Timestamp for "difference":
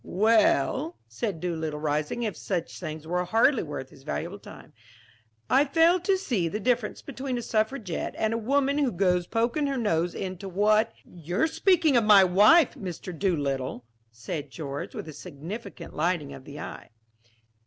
6.59-7.03